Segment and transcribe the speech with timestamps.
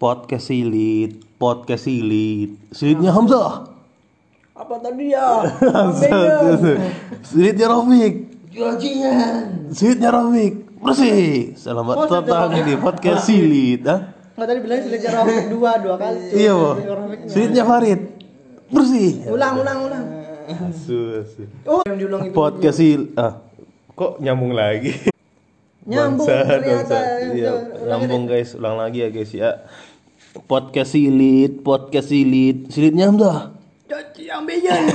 [0.00, 3.68] podcast silit, podcast silit, silitnya Hamzah,
[4.56, 5.44] Apa tadi ya?
[7.28, 8.14] Silitnya Rafiq,
[8.48, 9.68] Jajingan.
[9.72, 11.52] silitnya Rafiq, bersih.
[11.52, 14.08] Selamat Oh, datang di podcast silit, ah.
[14.36, 16.20] Nggak tadi bilang silitnya Rafiq dua dua kali.
[16.40, 16.70] Iya, Bo.
[17.28, 18.00] Silitnya Farid,
[18.68, 19.10] bersih.
[19.28, 20.04] Ulang ulang ulang.
[20.50, 21.44] Asu, asu.
[21.62, 22.32] Oh yang diulang itu.
[22.32, 23.36] Podcast sil, ah,
[23.92, 24.96] kok nyambung lagi?
[25.88, 26.92] Nyambung Bangsat, ternyata.
[26.92, 27.06] bangsat.
[27.32, 27.52] Iya,
[27.88, 29.64] nyambung guys, ulang lagi ya guys ya.
[30.44, 33.56] Podcast silit, podcast silit, silitnya Hamzah.
[33.88, 34.76] Caci ambilnya.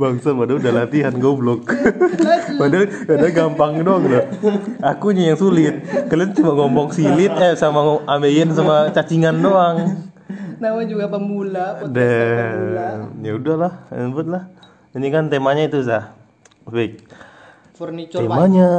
[0.00, 1.64] Bangsa padahal udah latihan goblok.
[2.60, 4.24] padahal padahal gampang dong loh.
[4.84, 5.80] Akunya yang sulit.
[6.12, 10.10] Kalian cuma ngomong silit eh sama ambeien sama cacingan doang.
[10.60, 11.80] Nama juga pemula.
[11.88, 12.86] podcast pemula.
[13.22, 13.72] Ya udahlah,
[14.28, 14.42] lah.
[14.92, 16.12] Ini kan temanya itu Zah.
[16.66, 17.00] Baik.
[17.76, 18.32] Furniture wife.
[18.32, 18.70] Temanya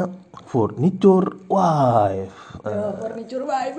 [0.43, 2.33] furniture wife.
[2.65, 3.77] Ya, furniture wife.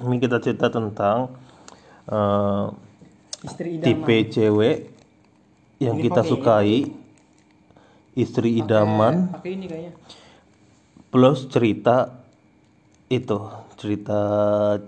[0.00, 1.36] Ini kita cerita tentang
[2.08, 2.64] eh,
[3.44, 3.84] Istri idaman.
[3.84, 4.76] tipe cewek
[5.76, 6.88] yang kita sukai,
[8.16, 9.92] istri idaman, Pakai ini kayaknya.
[11.12, 12.24] plus cerita
[13.06, 13.36] itu
[13.76, 14.20] cerita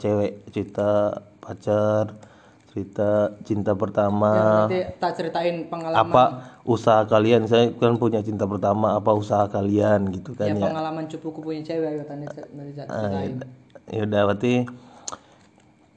[0.01, 2.17] cewek cerita pacar
[2.77, 4.31] cerita cinta Ya, pertama
[4.69, 6.13] nanti tak ceritain pengalaman.
[6.13, 6.25] apa
[6.69, 7.49] usaha kalian?
[7.49, 11.65] Saya kan punya cinta pertama apa usaha kalian gitu Ya, kan ya pengalaman cupuku punya
[11.65, 13.33] cewek ayo tanya Ah, ceritain.
[13.89, 14.55] ya udah berarti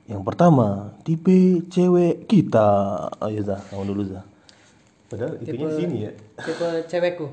[0.08, 2.70] yang pertama tipe cewek kita.
[3.20, 4.24] Ayo Zah kamu dulu Zah.
[5.12, 6.12] Padahal itunya di sini ya.
[6.40, 7.28] Tipe cewekku.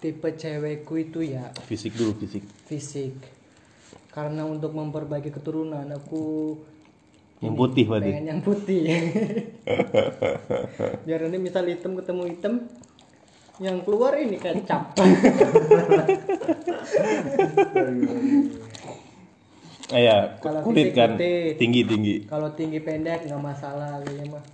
[0.00, 1.52] Tipe cewekku itu ya.
[1.68, 2.48] Fisik dulu fisik.
[2.64, 3.12] Fisik.
[4.08, 6.56] Karena untuk memperbaiki keturunan aku
[7.40, 8.84] yang putih berarti pengen yang putih.
[11.08, 12.54] Biar nanti misal hitam ketemu hitam
[13.58, 14.92] yang keluar ini kecap.
[19.90, 21.58] Ya, Kalau kulit kan putih.
[21.58, 22.14] tinggi tinggi.
[22.30, 24.44] Kalau tinggi pendek nggak masalah kayaknya mah.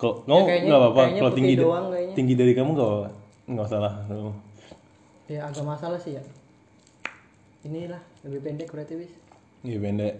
[0.00, 2.14] Kok kamu kayaknya- nggak apa-apa kalau tinggi doang kayaknya.
[2.16, 3.08] tinggi dari kamu nggak apa-apa.
[3.44, 3.92] nggak salah.
[5.28, 6.24] Ya agak masalah sih ya.
[7.60, 9.12] Inilah lebih pendek berarti wis.
[9.60, 10.14] Iya pendek.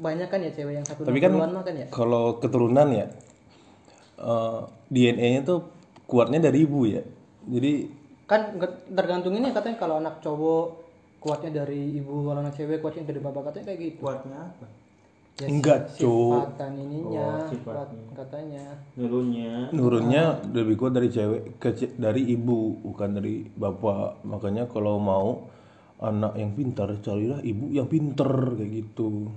[0.00, 1.86] Banyak kan ya cewek yang satu Tapi kan mah kan ya.
[1.92, 3.06] kalau keturunan ya
[4.20, 5.60] eh, DNA-nya tuh
[6.04, 7.02] kuatnya dari ibu ya.
[7.46, 8.00] Jadi
[8.30, 8.62] Kan
[8.94, 10.66] tergantung ini katanya kalau anak cowok
[11.18, 14.00] kuatnya dari ibu, kalau anak cewek kuatnya dari bapak katanya kayak gitu.
[14.00, 14.66] kuatnya apa
[15.40, 16.36] Ya, enggak cuk.
[16.36, 18.64] sifatan ininya, Oh, kuat katanya.
[18.92, 24.20] dulunya Nurunnya lebih kuat dari cewek ke dari ibu bukan dari bapak.
[24.28, 25.48] Makanya kalau mau
[26.04, 29.32] anak yang pintar carilah ibu yang pinter kayak gitu.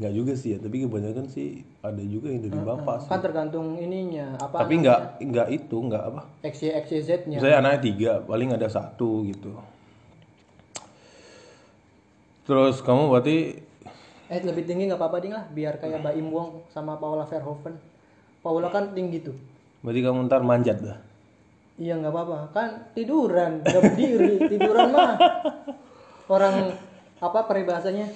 [0.00, 3.10] Nggak juga sih ya, tapi kebanyakan sih ada juga yang dari bapak sih.
[3.12, 6.22] Kan tergantung ininya apa Tapi nggak nggak itu nggak apa.
[6.40, 7.36] XY XYZ-nya.
[7.36, 9.52] Saya anaknya tiga, paling ada satu gitu.
[12.48, 13.36] Terus kamu berarti
[14.30, 17.74] Eh lebih tinggi nggak apa-apa ding lah, biar kayak Mbak Im Wong sama Paula Verhoeven.
[18.40, 19.34] Paula kan tinggi tuh.
[19.82, 20.98] berarti kamu ntar manjat dah.
[21.80, 25.18] Iya nggak apa-apa, kan tiduran, nggak berdiri, tiduran mah.
[26.34, 26.78] Orang
[27.18, 28.06] apa peribahasanya?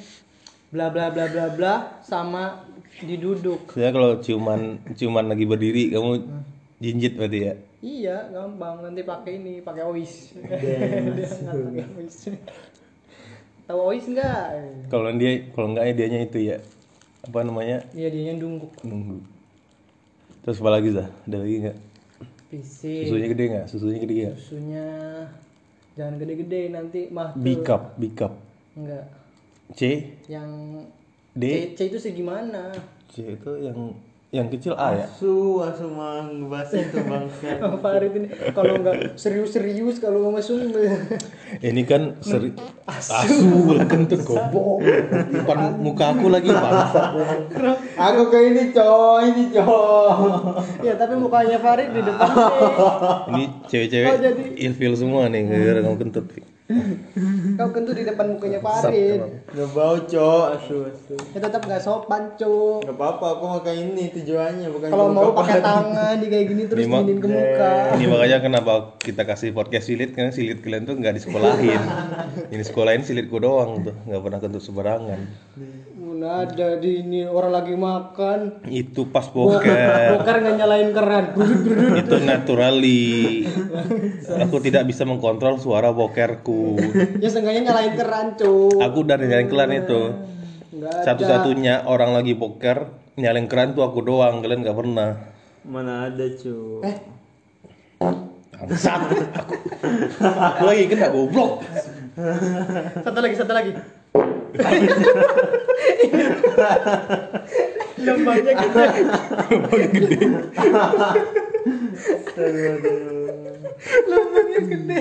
[0.74, 2.66] Bla bla bla bla bla sama
[2.98, 3.70] diduduk.
[3.70, 6.26] Saya kalau ciuman ciuman lagi berdiri kamu
[6.82, 7.54] jinjit berarti ya.
[7.78, 8.82] Iya, gampang.
[8.82, 10.34] Nanti pakai ini, pakai ois.
[10.34, 11.78] Pakai.
[13.70, 14.44] Tahu ois nggak?
[14.90, 16.58] Kalau dia kalau enggak ya dianya itu ya.
[17.22, 17.86] Apa namanya?
[17.94, 18.74] Iya dia yang dungguk.
[18.82, 19.22] Nunggu.
[20.42, 21.06] Terus apa lagi dah?
[21.30, 21.76] Ada lagi nggak?
[22.50, 23.66] Fisik, Susunya gede nggak?
[23.70, 24.36] Susunya gede nggak?
[24.42, 24.86] susunya
[25.94, 27.46] jangan gede-gede nanti mah tuh.
[27.46, 28.32] Bicap, bicap.
[28.74, 29.22] Enggak.
[29.70, 29.80] C,
[30.26, 30.50] Yang
[31.32, 32.68] D, C, C itu segimana?
[33.08, 33.96] C itu yang
[34.28, 35.06] yang kecil A ya.
[35.06, 40.74] su asu mah ngebahas itu bangsa Bang Farid ini kalau nggak serius-serius kalau mau masuk
[41.62, 42.50] Ini kan seri
[42.84, 44.26] asu lah kentut.
[44.26, 47.14] Depan muka aku lagi bangsa.
[47.94, 50.10] aku ke ini coy ini coy
[50.82, 52.30] ya tapi mukanya Farid di depan.
[53.30, 56.26] Ini cewek-cewek Oh, jadi- ilfil semua nih gara-gara kamu kentut.
[57.60, 59.20] Kau kentut di depan mukanya Farid.
[59.52, 62.88] nggak bau coy asu asu Ya tetap nggak sopan, Cuk.
[62.88, 66.62] nggak apa apa aku kayak ini tujuannya bukan Kalau mau pakai tangan di kayak gini
[66.64, 67.72] terus giniin ke muka.
[68.00, 71.82] Ini makanya kenapa kita kasih podcast silit karena silit kalian tuh nggak disekolahin.
[72.56, 75.20] Ini sekolahin silitku doang tuh, nggak pernah kentut sembarangan.
[76.24, 78.64] Mana ada di ini orang lagi makan.
[78.64, 79.60] Itu pas boker.
[80.16, 81.24] Bokar nggak nyalain keran.
[82.00, 83.44] itu naturally.
[84.40, 86.80] Aku tidak bisa mengkontrol suara bokerku.
[87.20, 88.80] ya seenggaknya nyalain keran, Cuk.
[88.80, 90.00] Aku udah nyalain keran itu.
[91.04, 92.88] Satu-satunya orang lagi boker
[93.20, 94.40] nyalain keran tuh aku doang.
[94.40, 95.10] Kalian nggak pernah.
[95.60, 96.96] mana ada cuy Eh,
[98.00, 99.00] Bangsat.
[99.44, 99.54] Aku,
[100.24, 101.60] aku lagi kena goblok.
[103.04, 103.76] Satu lagi, satu lagi.
[108.04, 108.86] lembangnya gede.
[114.08, 115.00] Lembangnya gede.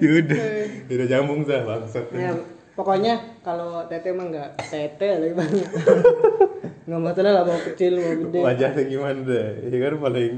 [0.00, 0.38] Ya udah.
[0.90, 2.06] Udah nyambung sah bangsat.
[2.14, 2.32] Ya
[2.80, 3.14] pokoknya
[3.44, 5.52] kalau tete mah nggak tete lagi bang
[6.88, 8.40] nggak masalah lah mau kecil mau gede.
[8.40, 10.34] Wajahnya gimana deh ya kan paling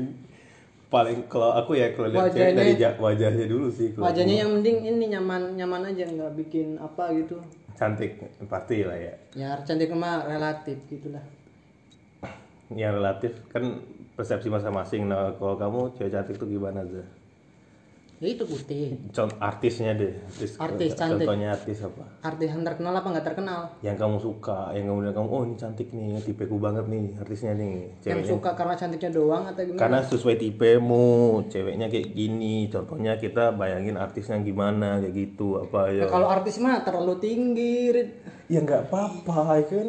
[0.92, 4.42] paling kalau aku ya kalau lihat Wajahnya- dari ja- wajahnya dulu sih kalau wajahnya aku.
[4.44, 7.40] yang penting ini nyaman nyaman aja nggak bikin apa gitu
[7.72, 11.24] cantik pasti lah ya ya cantik mah relatif gitulah
[12.70, 13.80] yang relatif kan
[14.12, 17.08] persepsi masing-masing nah kalau kamu cewek cantik tuh gimana Zah?
[18.22, 18.94] Ya itu putih.
[19.10, 21.26] Contoh artisnya deh artis, Artis cantik.
[21.26, 22.06] contohnya artis apa?
[22.22, 23.60] Artis yang terkenal apa nggak terkenal?
[23.82, 27.74] Yang kamu suka yang kemudian kamu oh ini cantik nih tipeku banget nih artisnya nih
[28.06, 28.30] yang ceweknya.
[28.30, 29.80] suka karena cantiknya doang atau gimana?
[29.82, 31.10] Karena sesuai tipemu
[31.50, 36.06] ceweknya kayak gini contohnya kita bayangin artisnya gimana kayak gitu apa ya.
[36.06, 37.90] Ya, kalau artis mah terlalu tinggi
[38.46, 39.88] ya nggak apa-apa ya kan?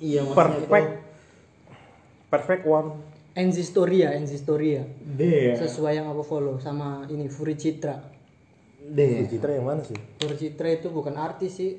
[0.00, 0.88] Iya perfect.
[2.32, 5.56] perfect one Enzi Storia Enzi Storia Deh.
[5.56, 7.96] sesuai yang aku follow sama ini Furi Citra.
[8.82, 9.24] Deh.
[9.30, 9.96] Citra yang mana sih?
[10.20, 11.72] Furi Citra itu bukan artis sih.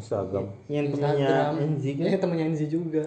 [0.00, 0.48] Instagram.
[0.72, 2.04] Yang temennya Instagram Enzi kan?
[2.08, 3.04] ya temennya Enzi juga.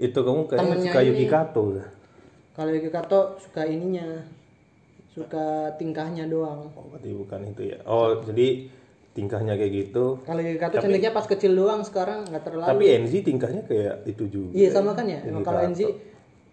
[0.00, 1.28] Itu kamu kayaknya Temennya suka Yuki ini.
[1.28, 1.88] Kato Zah.
[2.56, 4.08] kalau Yuki Kato suka ininya.
[5.10, 6.70] Suka tingkahnya doang.
[6.72, 7.78] Oh berarti bukan itu ya.
[7.84, 8.70] Oh jadi
[9.10, 13.18] tingkahnya kayak gitu kalau Yuki Kato cantiknya pas kecil doang sekarang nggak terlalu tapi Enzi
[13.26, 15.66] tingkahnya kayak itu juga iya sama kan ya emang kalau.
[15.66, 15.86] Enzi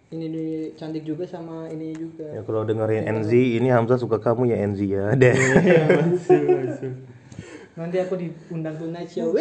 [0.08, 4.56] ini cantik juga sama ini juga Ya kalau dengerin Enzi, ini Hamzah suka kamu ya
[4.64, 5.12] Enzi ya.
[5.20, 5.36] Deh.
[7.76, 9.36] nanti aku diundang tuh night show!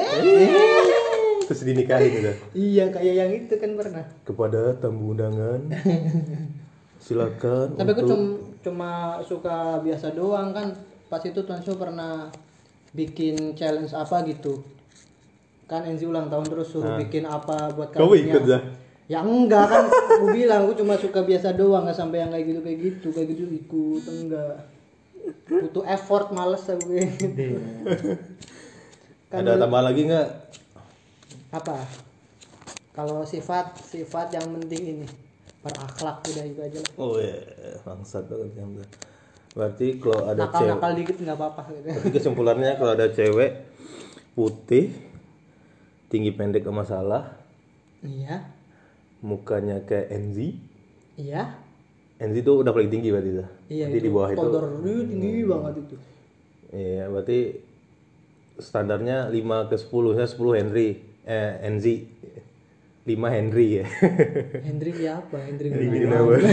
[1.48, 2.32] Terus dinikahin gitu.
[2.60, 5.72] iya kayak yang itu kan pernah Kepada tamu undangan,
[7.08, 8.04] silakan tapi aku
[8.68, 10.76] cuma suka biasa doang kan
[11.08, 12.28] pas itu Tuan Show pernah
[12.96, 14.64] bikin challenge apa gitu
[15.68, 18.64] kan Enzi ulang tahun terus suruh bikin apa buat Kamu ikut Zah?
[19.08, 22.60] ya enggak kan aku bilang aku cuma suka biasa doang nggak sampai yang kayak gitu
[22.60, 24.54] kayak gitu kayak gitu ikut enggak
[25.48, 27.56] butuh effort males aku kayak gitu.
[29.32, 30.28] Kan Ada tambah lagi nggak?
[31.48, 31.80] apa
[32.92, 35.08] kalau sifat sifat yang penting ini
[35.64, 37.36] berakhlak udah itu aja lah Oh ya,
[37.88, 38.88] bangsat banget ya, Hamzah.
[39.58, 43.08] Berarti kalau ada nakal cewek, nakal dikit nggak apa apa gitu berarti kesimpulannya kalau ada
[43.10, 43.52] cewek
[44.38, 44.94] putih,
[46.14, 47.34] tinggi pendek gak masalah,
[48.06, 48.54] iya
[49.26, 50.62] mukanya kayak Enzi.
[51.18, 51.58] iya
[52.22, 53.50] Enzi tuh udah paling tinggi berarti Zah.
[53.66, 54.38] iya Berarti di bawah itu.
[54.38, 55.96] Todor tinggi banget itu
[56.68, 57.40] Iya, berarti
[58.60, 60.90] standarnya 5 ke 10, saya 10 Henry,
[61.24, 62.17] eh Enzi.
[63.08, 63.88] 5 Henry ya.
[64.68, 66.44] Hendrik ya apa Hendrik Gunawan.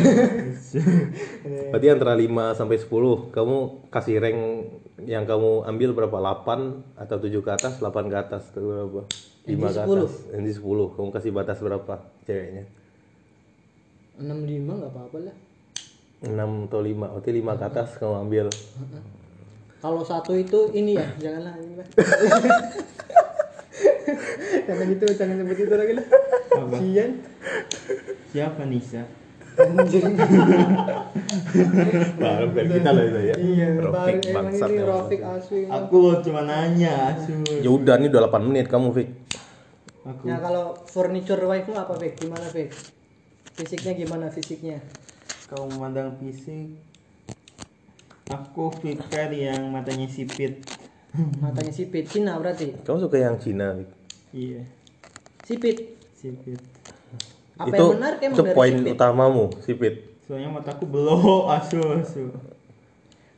[1.75, 3.59] berarti antara 5 sampai 10, kamu
[3.91, 4.39] kasih rank
[5.03, 6.15] yang kamu ambil berapa?
[6.15, 9.03] 8 atau 7 ke atas, 8 ke atas atau berapa?
[9.45, 9.83] 5 Enzi ke 10.
[9.83, 10.15] atas.
[10.31, 10.95] Enzi 10.
[10.95, 12.71] Kamu kasih batas berapa ceweknya?
[14.15, 15.37] enam lima nggak apa apa lah
[16.23, 17.19] 6 atau 5.
[17.19, 18.47] Berarti 5 ke atas kamu ambil.
[19.83, 21.89] kalau satu itu ini ya janganlah ini lah
[24.69, 26.07] jangan itu jangan sebut itu lagi lah?
[26.79, 27.11] Sian
[28.31, 29.03] Siapa Nisa?
[32.19, 33.35] Baru dari kita lah itu ya.
[33.39, 34.85] iya Rofik baru bangsat ini ya.
[34.91, 37.39] Rofik Aswi Aku cuma nanya, Asu.
[37.63, 39.09] Ya udah nih udah 8 menit kamu Fik.
[40.05, 42.19] Aku Nah kalau furniture wife mu apa Fik?
[42.19, 42.75] Gimana Fik?
[43.55, 44.83] Fisiknya gimana fisiknya?
[45.45, 46.75] kau memandang fisik.
[48.33, 50.65] Aku prefer yang matanya sipit.
[51.43, 52.75] Matanya sipit, Cina berarti?
[52.83, 53.79] Kamu suka yang Cina?
[54.35, 54.67] Iya,
[55.47, 55.95] Sipit.
[56.19, 56.59] sipit.
[57.55, 58.95] Apa itu yang menarik emang itu dari poin sipit?
[58.99, 59.95] utamamu sipit
[60.27, 62.33] Soalnya mataku belok, asu, asu.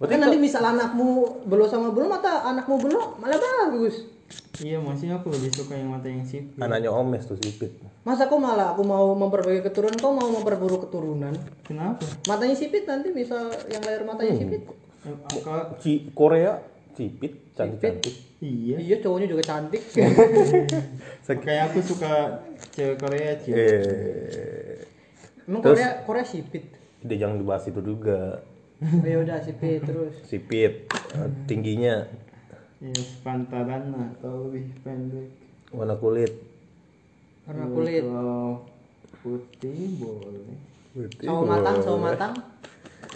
[0.01, 4.09] Kan nanti misal anakmu belum sama belum mata anakmu belum malah bagus.
[4.57, 6.57] Iya, maksudnya aku lebih suka yang mata yang sipit.
[6.59, 11.35] anaknya omes tuh sipit Masa kok malah aku mau memperbaiki keturunan, kau mau memperburuk keturunan?
[11.63, 12.03] Kenapa?
[12.25, 14.63] Matanya sipit nanti misal yang lahir matanya sipit.
[15.07, 16.59] Eh, Akak, Ci Korea
[16.97, 18.77] sipit cantik cantik iya.
[18.77, 19.81] Iya cowoknya juga cantik.
[21.43, 22.13] Kayak aku suka
[22.71, 23.51] cewek Korea, Ci.
[23.51, 24.77] eh
[25.43, 26.69] Emang Korea Korea sipit.
[27.01, 28.45] dia jangan dibahas itu juga
[28.77, 30.21] Oh, ya udah sipit terus.
[30.23, 32.05] sipit eh, tingginya
[32.77, 35.33] Ya, sepantaran lah, atau lebih pendek.
[35.73, 36.29] warna kulit
[37.43, 38.05] Karena kulit.
[39.17, 40.61] Putih boleh.
[41.19, 42.33] Sawo matang, sawo matang.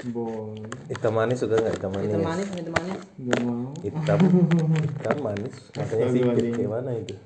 [0.00, 0.64] Boleh.
[0.88, 2.98] hitam manis suka nggak hitam manis Hitam manis, hitam manis.
[3.20, 3.68] Gak mau.
[3.84, 4.18] hitam
[4.80, 7.16] hitam manis matanya sipit kayak mana itu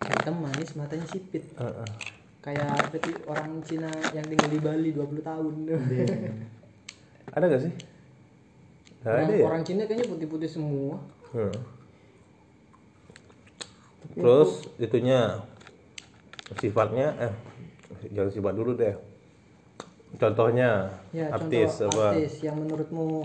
[0.00, 1.44] Hitam manis, matanya sipit.
[1.54, 1.88] Heeh.
[2.40, 5.54] Kayak seperti orang Cina yang tinggal di Bali 20 tahun.
[7.30, 7.72] ada gak sih
[9.00, 9.44] Nggak orang, ada ya?
[9.44, 10.96] orang Cina kayaknya putih-putih semua
[11.30, 11.54] Hmm.
[14.10, 15.38] Terus itunya
[16.58, 17.34] sifatnya eh
[18.10, 18.94] jangan sifat dulu deh.
[20.18, 22.06] Contohnya ya artis contoh apa?
[22.18, 23.22] artis yang menurutmu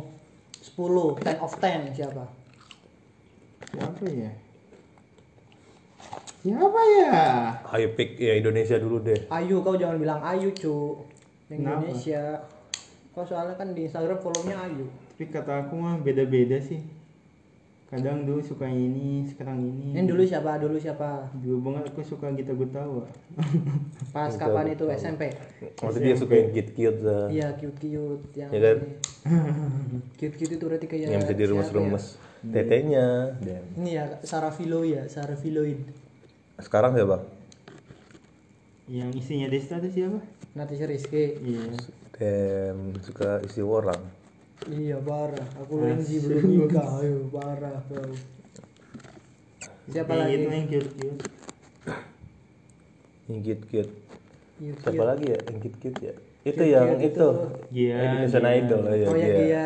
[0.61, 2.23] 10 10 of 10 siapa
[3.75, 4.31] Siapa ya?
[6.45, 7.11] Siapa ya?
[7.73, 9.25] Ayo pick ya Indonesia dulu deh.
[9.33, 11.01] Ayu kau jangan bilang Ayu cu
[11.49, 11.81] yang Kenapa?
[11.83, 12.21] Indonesia
[13.11, 16.83] kau soalnya kan di Instagram follownya Ayu Tapi kata aku mah beda-beda sih.
[17.95, 19.95] Kadang dulu suka yang ini, sekarang ini.
[19.95, 23.07] ini dulu siapa dulu siapa Dulu banget aku suka Gita Gutawa.
[24.11, 24.99] pas Betul, kapan itu betul.
[24.99, 25.21] SMP
[25.79, 27.25] Maksudnya dia suka yang cute-cute lah.
[27.29, 28.77] iya cute cute yang Ya kan?
[30.13, 32.05] cute cute itu berarti kayak yang bisa diremes-remes
[32.45, 33.07] tetenya.
[33.39, 33.59] Dan ya?
[33.75, 35.79] ini ya Sarah Philo ya Sarah Philoid
[36.57, 37.23] sekarang siapa?
[38.85, 40.19] Yang isinya Desta itu siapa?
[40.53, 41.63] Natasha Rizky Iya.
[42.13, 43.99] Dan suka isi orang.
[44.65, 48.09] Iya parah aku Lenzi belum nikah ayo parah kau
[49.85, 51.21] siapa lagi yang cute-cute.
[53.29, 53.93] Yang cute-cute.
[54.57, 55.05] Cute, Siapa cute.
[55.05, 56.13] lagi ya yang cute-cute ya?
[56.41, 57.05] Itu Cute-cute yang itu.
[57.13, 57.27] itu.
[57.69, 57.97] Iya.
[58.01, 58.45] Indonesian.
[58.49, 59.35] Idol ya oh ya dia.
[59.37, 59.65] dia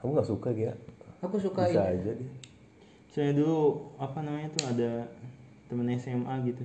[0.00, 0.72] Kamu nggak suka dia?
[1.20, 2.30] aku suka Bisa ini aja dia.
[3.12, 3.60] Saya dulu
[4.00, 4.90] apa namanya tuh ada
[5.68, 6.64] temen SMA gitu.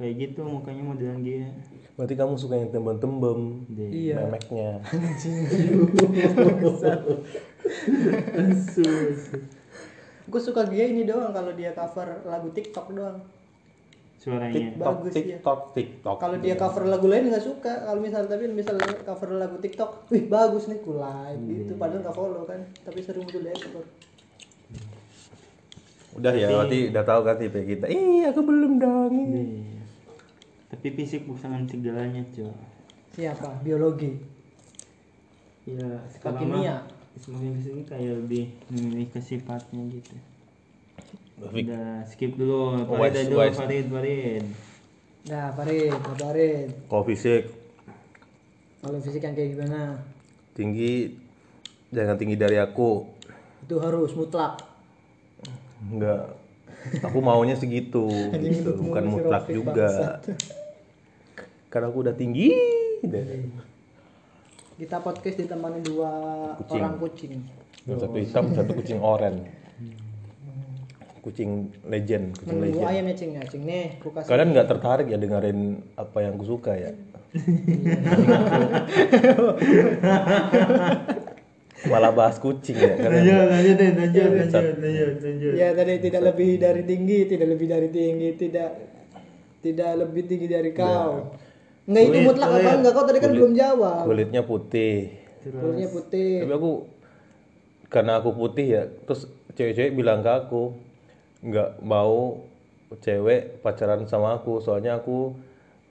[0.00, 1.52] Kayak gitu mukanya modelan dia.
[2.00, 3.68] Berarti kamu suka yang tembem-tembem.
[3.68, 3.90] Deh.
[3.92, 4.80] iya Memeknya.
[10.24, 13.20] Aku suka dia ini doang kalau dia cover lagu TikTok doang
[14.20, 14.52] Suaranya.
[14.52, 15.16] TikTok, Bagus ya.
[15.16, 16.16] TikTok, TikTok.
[16.16, 20.28] kalau dia cover lagu lain nggak suka kalau misal tapi misalnya cover lagu TikTok wih
[20.28, 23.84] bagus nih ku like gitu padahal nggak follow kan tapi sering muncul di ekspor
[26.10, 27.86] Udah ya, berarti udah tahu kan tipe kita.
[27.86, 29.14] Ih, aku belum dong.
[30.70, 32.46] Tapi fisik bukan segalanya, cuy.
[33.10, 34.14] siapa biologi
[35.62, 36.78] Ya, sekarang Kimia.
[36.78, 36.80] mah
[37.16, 40.14] semakin ke sini kayak lebih memilih ke sifatnya gitu.
[41.42, 41.66] Fik.
[41.66, 43.42] Udah skip dulu, Oh, Farid dulu.
[43.50, 44.44] Farid, Farid.
[45.22, 47.42] nah Farid Pak Farid Kalau fisik
[48.78, 50.00] kalau fisik yang kayak gimana
[50.50, 51.12] tinggi
[51.90, 53.04] jangan tinggi dari aku.
[53.60, 54.56] itu harus mutlak
[55.82, 56.40] Enggak.
[57.02, 58.08] Aku maunya segitu,
[58.38, 58.72] gitu.
[58.78, 60.16] bukan mutlak juga.
[61.70, 62.50] Karena aku udah tinggi.
[64.80, 66.12] kita podcast ditemani dua
[66.56, 66.80] Kucing.
[66.80, 67.32] orang kucing
[67.84, 69.44] satu hitam, satu kucing oranye.
[71.20, 72.92] Kucing legend, kucing menunggu legend.
[72.96, 76.32] ayam ya cing ya cing nih aku kasih Kalian nggak tertarik ya dengerin apa yang
[76.40, 76.96] aku suka ya?
[81.92, 82.96] Malah bahas kucing ya.
[82.96, 85.52] Kalian Lanjut, lanjut, deh, lanjut, lanjut, lanjut, lanjut.
[85.60, 88.70] ya tadi tidak lebih dari tinggi tidak lebih dari tinggi tidak
[89.60, 91.36] tidak lebih tinggi dari kau
[91.90, 95.10] Enggak itu Kulit, mutlak apa enggak kau tadi kan belum jawab kulitnya putih.
[95.42, 96.86] kulitnya putih Tapi aku
[97.90, 99.26] karena aku putih ya, terus
[99.58, 100.78] cewek-cewek bilang ke aku
[101.42, 102.46] nggak mau
[103.02, 105.34] cewek pacaran sama aku, soalnya aku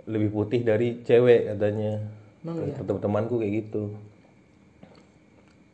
[0.08, 2.00] lebih putih dari cewek katanya.
[2.40, 2.80] Emang iya?
[2.80, 4.00] Teman-temanku kayak gitu.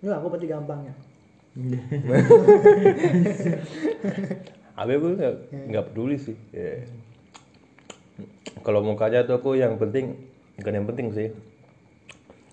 [0.01, 0.97] Enggak, aku berarti gampang ya
[4.81, 5.15] Abe aku
[5.69, 6.35] nggak peduli sih.
[6.51, 6.83] Ya.
[8.61, 10.15] Kalau mukanya tuh aku yang penting
[10.55, 11.27] bukan yang penting sih.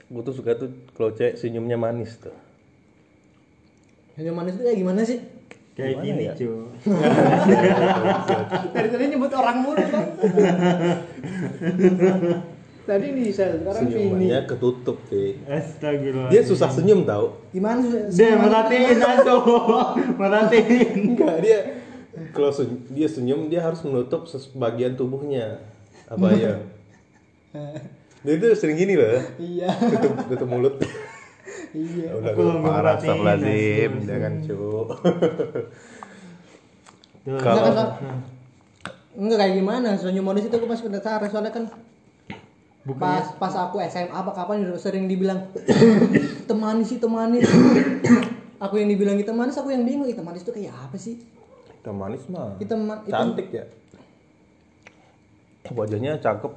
[0.06, 2.34] Aku tuh suka tuh kalau cewek senyumnya manis tuh.
[4.12, 5.18] senyum manis itu kayak gimana sih
[5.72, 6.34] Kayak gini, ya?
[6.36, 6.68] cuy.
[8.76, 10.04] dari tadi nyebut orang mulu kan
[12.82, 15.40] tadi nih sel sekarang Vini Senyumannya ketutup sih.
[15.48, 16.28] Astagfirullah.
[16.28, 17.40] Dia susah senyum tau.
[17.48, 19.34] gimana sih Deh, merhatiin aja.
[20.20, 21.16] Merhatiin.
[21.16, 21.58] Enggak dia
[22.36, 25.56] kalau sen- dia senyum dia harus menutup sebagian tubuhnya
[26.12, 26.52] apa ya
[28.24, 29.18] dia tuh sering gini loh.
[29.36, 29.68] Iya.
[29.74, 30.74] Tutup tutup mulut.
[31.72, 32.14] Iya.
[32.14, 34.04] Udah Aku parah Mas.
[34.04, 34.54] jangan cu.
[34.54, 34.86] Tuh.
[37.38, 37.88] Kalau- Enggak, kan,
[39.14, 41.64] enggak kayak gimana senyum manis itu aku masih penasaran soalnya kan
[42.92, 45.46] pas pas aku SMA apa kapan udah sering dibilang
[46.42, 47.46] hitam manis hitam manis
[48.64, 51.22] aku yang dibilang hitam manis aku yang bingung hitam manis itu kayak apa sih?
[51.76, 53.64] Hitam manis mah hitam ma- hitam cantik ya
[55.72, 56.52] wajahnya cakep.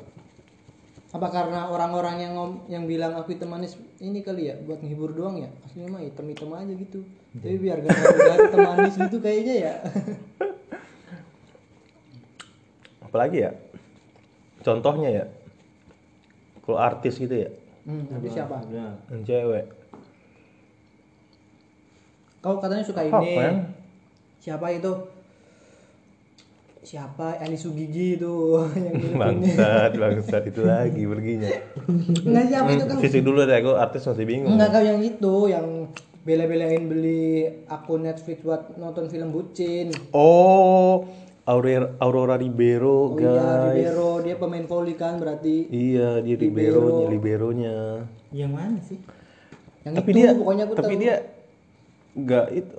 [1.15, 5.15] Apa karena orang-orang yang ngom yang bilang aku hitam manis ini kali ya buat menghibur
[5.15, 5.47] doang ya?
[5.63, 7.07] Aslinya mah hitam hitam aja gitu.
[7.39, 9.73] Tapi biar gak terlihat hitam manis gitu kayaknya ya.
[13.07, 13.51] Apalagi ya?
[14.59, 15.25] Contohnya ya?
[16.67, 17.47] Kalau artis gitu ya?
[17.87, 18.59] Hmm, tapi siapa?
[19.07, 19.65] Yang cewek.
[22.43, 23.63] Kau katanya suka Apa, ini.
[24.43, 24.91] siapa itu
[26.85, 31.49] siapa Ali Sugigi itu yang bangsat bangsat itu lagi perginya
[32.21, 35.35] enggak siapa itu kan fisik dulu deh aku artis masih bingung enggak kau yang itu
[35.49, 35.67] yang
[36.25, 39.93] bela-belain beli akun Netflix buat nonton film bucin.
[40.09, 41.05] Oh,
[41.45, 43.77] Aurora Aurora Ribeiro, Oh iya, guys.
[43.77, 45.69] Ribeiro dia pemain volley kan berarti.
[45.69, 48.09] Iya, di Ribeiro, Liberonya.
[48.33, 48.97] Yang mana sih?
[49.85, 51.01] Yang Tapi itu dia pokoknya aku tapi tahu.
[51.05, 51.15] dia
[52.17, 52.77] nggak itu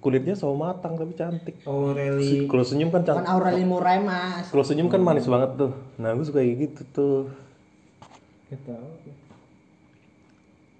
[0.00, 1.56] kulitnya sawo matang tapi cantik.
[1.64, 2.48] Aureli.
[2.48, 3.28] Kalau senyum kan Kan cantik.
[3.28, 4.48] Aureli Murai mas.
[4.48, 5.72] Kalau senyum kan manis banget tuh.
[5.96, 7.18] Nah, aku suka kayak gitu tuh.
[8.50, 8.88] Tahu.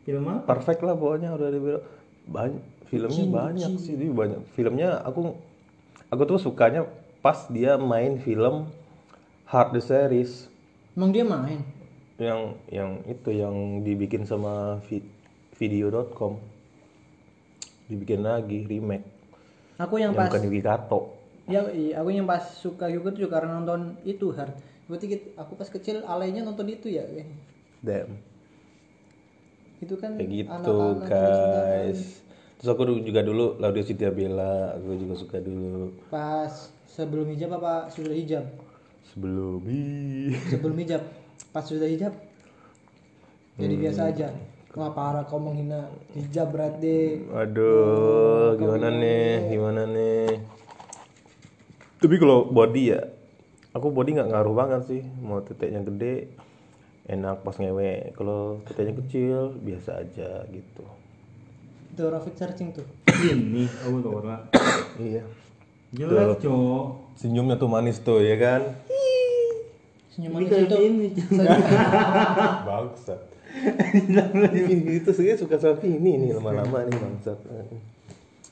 [0.03, 0.43] Film apa?
[0.49, 1.81] Perfect lah pokoknya udah Ribeiro.
[2.27, 4.41] Banyak filmnya banyak sih, dia banyak.
[4.51, 5.39] Filmnya aku
[6.09, 6.83] aku tuh sukanya
[7.21, 8.67] pas dia main film
[9.47, 10.49] Hard the Series
[10.97, 11.63] Emang dia main.
[12.19, 15.07] yang yang itu yang dibikin sama vi-
[15.55, 16.37] video.com
[17.91, 19.07] dibikin lagi remake
[19.81, 21.01] Aku yang yang pas bukan Yuki Kato
[21.51, 24.55] ya iya, aku yang pas suka juga tuh juga karena nonton itu hard.
[24.87, 25.07] Berarti
[25.39, 27.03] aku pas kecil alainya nonton itu ya.
[27.83, 28.21] damn
[29.81, 32.01] Itu kan kayak gitu anak-anak guys
[32.61, 36.53] terus aku juga dulu Laudia Cynthia Bella aku juga suka dulu Pas
[36.85, 38.45] sebelum hijab apa sudah hijab?
[39.11, 41.03] sebelum ih Sebelum hijab.
[41.53, 42.13] Pas sudah hijab.
[43.61, 43.83] Jadi Hmm.
[43.83, 44.29] biasa aja.
[44.71, 47.27] Wah parah kau menghina hijab berarti.
[47.35, 49.51] Aduh, gimana nih?
[49.51, 50.39] Gimana nih?
[51.99, 53.03] Tapi kalau body ya,
[53.75, 55.03] aku body nggak ngaruh banget sih.
[55.19, 56.31] Mau titiknya gede,
[57.11, 58.15] enak pas ngewe.
[58.15, 60.87] Kalau titiknya kecil, biasa aja gitu.
[61.91, 62.87] Itu Rafiq searching tuh.
[63.35, 64.47] Ini Aurora.
[65.03, 65.27] Iya.
[65.91, 67.19] Jelas, Cok.
[67.19, 68.63] Senyumnya tuh manis tuh, ya kan?
[70.15, 71.25] Senyum Ini manis itu.
[72.71, 73.30] Bangsat.
[75.01, 77.39] Itu sih suka sama ini nih lama-lama nih bangsat.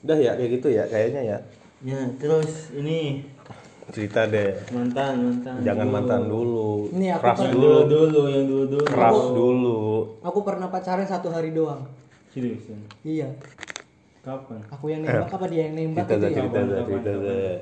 [0.05, 1.39] Udah ya kayak gitu ya kayaknya ya.
[1.79, 3.23] Ya, terus ini
[3.89, 4.53] Cerita deh.
[4.69, 5.65] mantan, mantan.
[5.65, 6.93] Jangan mantan dulu.
[6.93, 7.57] Ini aku Keras dulu.
[7.57, 8.85] dulu dulu, yang dulu dulu.
[8.85, 9.79] Keras dulu.
[10.21, 11.89] Aku pernah pacaran satu hari doang.
[12.29, 12.85] Seriusan.
[13.01, 13.33] Iya.
[14.21, 14.61] Kapan?
[14.69, 16.37] Aku yang nembak apa dia yang nembak Cerita itu deh, ya?
[16.37, 17.57] cerita deh, Kapan, cerita kapan, deh.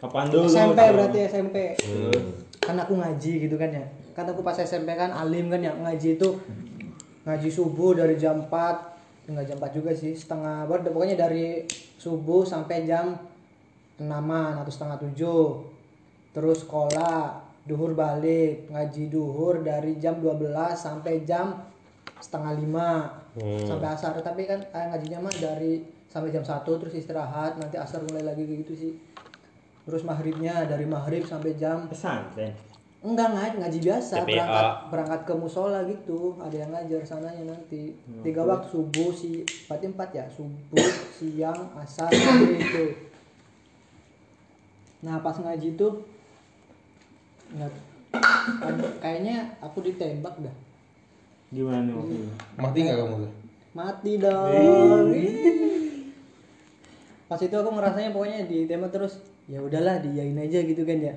[0.00, 0.46] Kapan dulu?
[0.48, 1.56] SMP berarti SMP.
[1.84, 2.22] Hmm.
[2.64, 3.86] Kan aku ngaji gitu kan ya.
[4.16, 6.28] Kan aku pas SMP kan alim kan ya ngaji itu
[7.22, 12.46] ngaji subuh dari jam 4 enggak jam 4 juga sih setengah ber- pokoknya dari subuh
[12.46, 13.12] sampai jam
[13.98, 15.44] enaman atau setengah tujuh
[16.30, 21.60] terus sekolah duhur balik ngaji duhur dari jam 12 sampai jam
[22.16, 22.90] setengah lima
[23.36, 23.68] Hmm.
[23.68, 28.00] sampai asar tapi kan eh, ngajinya mah dari sampai jam 1 terus istirahat nanti asar
[28.00, 28.92] mulai lagi kayak gitu sih
[29.84, 32.56] terus maghribnya dari maghrib sampai jam Pesantren.
[33.06, 34.26] Enggak ngaji ngaji biasa TPA.
[34.26, 36.34] berangkat berangkat ke musola gitu.
[36.42, 37.94] Ada yang ngajar sananya nanti.
[38.26, 42.84] Tiga waktu subuh si berarti empat ya subuh siang asar maghrib itu.
[45.06, 46.02] Nah pas ngaji tuh
[47.54, 50.56] ada- kayaknya aku ditembak dah.
[51.54, 52.28] Gimana waktu itu?
[52.58, 53.32] Mati nggak kamu tuh?
[53.76, 55.12] mati dong.
[57.28, 61.14] Pas itu aku ngerasanya pokoknya ditembak terus ya udahlah diain aja gitu kan ya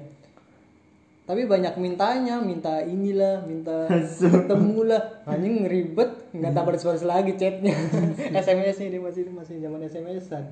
[1.30, 3.86] tapi banyak mintanya minta inilah minta
[4.34, 7.78] ketemu lah anjing ngeribet nggak tak balas-balas lagi chatnya
[8.42, 10.50] SMS nya dia masih masih zaman SMS-an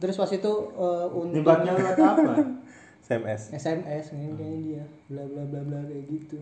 [0.00, 2.34] terus pas itu eh, untuk Nembaknya lewat apa?
[3.04, 3.50] SMS.
[3.50, 6.38] SMS ini kayaknya dia bla bla bla bla kayak gitu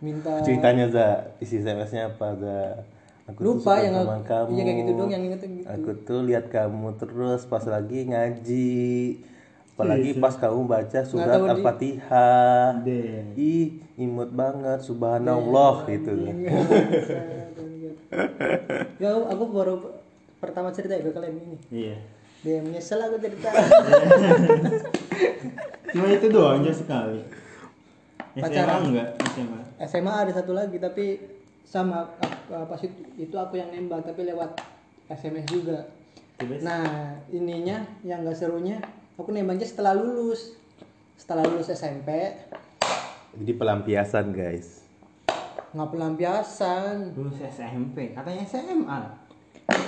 [0.00, 2.58] minta Ceritanya za, isi SMS-nya apa za?
[3.28, 4.48] Aku tuh Lupa suka yang sama aku- kamu.
[4.50, 5.66] iya kayak gitu dong, yang ingetin gitu.
[5.68, 8.78] Aku tuh lihat kamu terus pas lagi ngaji.
[9.80, 12.84] Apalagi pas kamu baca surat Al-Fatihah.
[13.32, 16.12] Ih, imut banget subhanallah gitu.
[19.00, 19.74] ya aku, aku baru
[20.36, 21.96] pertama cerita ya ke kalian ini Iya.
[22.42, 23.48] dia menyesal aku cerita
[25.90, 27.20] Cuma itu doang aja sekali.
[28.30, 28.80] SMA Pacaran.
[28.84, 29.08] enggak?
[29.30, 29.58] SMA.
[29.86, 31.18] SMA ada satu lagi tapi
[31.62, 32.10] sama
[32.46, 34.58] pas itu, itu aku yang nembak tapi lewat
[35.06, 35.86] SMS juga
[36.64, 38.80] nah ininya yang gak serunya
[39.20, 40.56] aku nembaknya setelah lulus
[41.14, 42.08] setelah lulus SMP
[43.30, 44.82] Jadi pelampiasan guys.
[45.70, 49.00] nggak pelampiasan Lulus SMP, katanya SMA.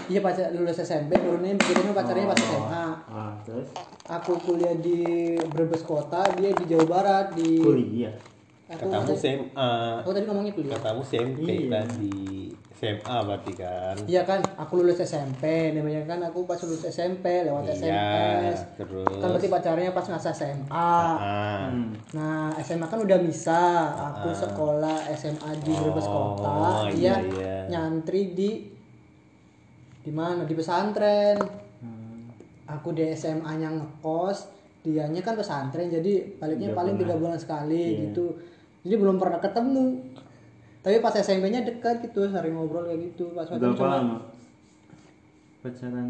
[0.07, 3.67] iya pas lulus SMP turunnya bikinnya pacarnya pas SMA Ah, terus
[4.05, 5.03] aku kuliah di
[5.43, 8.15] Brebes kota dia di Jawa Barat di kuliah.
[8.69, 9.73] aku Katamu SMA.
[9.99, 11.83] aku tadi ngomongnya kuliah Katamu SMP Iya.
[11.83, 12.52] tadi.
[12.83, 13.95] SMA berarti kan.
[14.11, 18.59] Iya kan, aku lulus SMP, namanya kan aku pas lulus SMP lewat Iya, SMS.
[18.75, 19.07] terus.
[19.23, 20.67] Kan berarti pacarnya pas masa SMA.
[20.67, 21.71] Ah.
[21.71, 21.95] Hmm.
[22.11, 23.63] Nah, SMA kan udah bisa.
[24.11, 26.91] Aku sekolah SMA di Brebes Oh, Kota.
[26.91, 27.55] iya, Dia iya.
[27.71, 28.51] nyantri di
[30.03, 30.43] di mana?
[30.43, 31.39] Di pesantren.
[31.79, 32.35] Hmm.
[32.67, 34.51] Aku di SMA-nya ngekos,
[34.83, 37.99] dianya kan pesantren jadi baliknya Nggak paling tiga bulan sekali Iya.
[38.11, 38.27] gitu.
[38.83, 40.19] Jadi belum pernah ketemu.
[40.83, 44.19] Tapi pas SMP-nya dekat gitu sering ngobrol kayak gitu pas pacaran berapa lama
[45.63, 46.09] pacaran.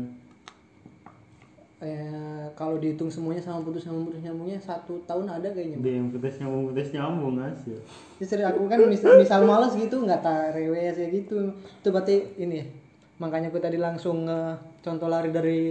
[1.83, 6.15] Eh, kalau dihitung semuanya sama putus nyambung putus nyambungnya satu tahun ada kayaknya dia yang
[6.15, 7.79] putus nyambung putus nyambung hasil
[8.23, 11.51] Justru aku kan misal, misal males gitu nggak tak rewes ya gitu.
[11.83, 12.67] Itu berarti ini ya
[13.19, 15.63] makanya aku tadi langsung nge contoh lari dari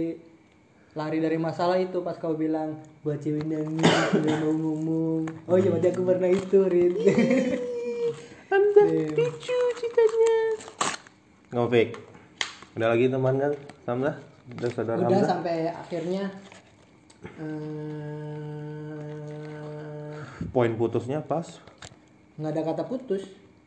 [0.92, 5.20] lari dari masalah itu pas kau bilang buat cewek nangis udah mau ngomong.
[5.48, 6.92] Oh iya berarti aku pernah itu Rin
[8.52, 8.84] anda
[9.16, 10.36] picu citanya.
[11.56, 11.96] Ngopik.
[12.76, 13.52] Udah lagi teman kan?
[13.88, 14.16] Samlah
[14.52, 15.28] udah saudara udah Hamzah?
[15.38, 16.28] sampai akhirnya
[17.40, 18.50] eh,
[20.52, 21.46] poin putusnya pas.
[22.36, 23.22] nggak ada kata putus.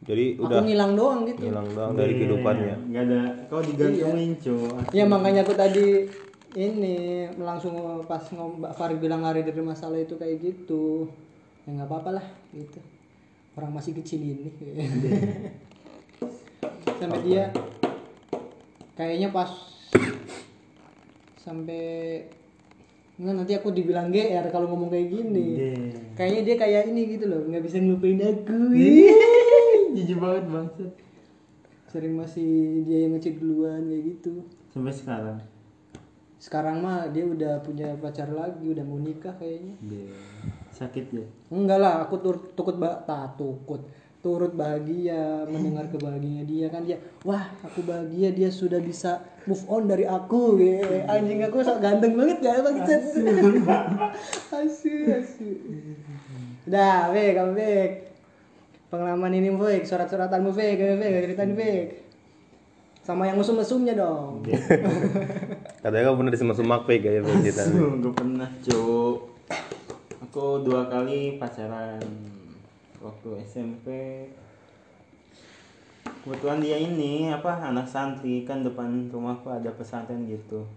[0.05, 0.61] Jadi aku udah.
[0.61, 1.49] ngilang doang gitu.
[1.49, 2.75] Hilang doang dari kehidupannya.
[2.91, 3.21] nggak ada.
[3.49, 6.05] Kau digantungin cowok Ya makanya aku tadi
[6.55, 11.09] ini langsung pas ngom Mbak Farid bilang lari dari masalah itu kayak gitu.
[11.65, 12.77] Ya nggak apa-apa lah gitu.
[13.55, 14.51] Orang masih kecil ini.
[16.95, 17.51] sampai dia
[18.95, 19.51] kayaknya pas
[21.43, 21.83] sampai
[23.15, 25.55] Nggak, nanti aku dibilang GR kalau ngomong kayak gini.
[25.55, 25.71] Iya.
[26.19, 28.75] Kayaknya dia kayak ini gitu loh, nggak bisa ngelupain aku.
[29.95, 30.91] jijik banget bangsat
[31.87, 34.43] Sering masih dia yang ngecit duluan kayak gitu.
[34.75, 35.39] sampai sekarang
[36.35, 39.79] Sekarang mah dia udah punya pacar lagi, udah mau nikah kayaknya.
[39.79, 40.11] Dia
[40.75, 43.79] sakit ya Enggak lah, aku turut tukut ba tak tukut.
[44.19, 46.67] Turut bahagia mendengar kebahagiaan dia.
[46.67, 50.57] Kan dia wah aku bahagia dia sudah bisa move on dari aku.
[50.59, 51.05] Gitu.
[51.07, 52.77] anjing aku sok ganteng banget gak bang
[54.59, 54.91] asu.
[55.15, 55.49] Asu
[56.65, 57.89] udah Bek, kamu Bek
[58.89, 62.01] pengalaman ini Bek surat-suratanmu Bek Bek ceritain Bek
[63.05, 64.41] sama yang mesum-mesumnya dong.
[65.85, 67.61] Katanya kamu pernah disemak-semak pek kayak begitu
[68.01, 69.17] gue pernah cuk
[70.35, 72.03] aku dua kali pacaran
[72.99, 73.87] waktu SMP
[76.27, 80.67] kebetulan dia ini apa anak santri kan depan rumahku ada pesantren gitu.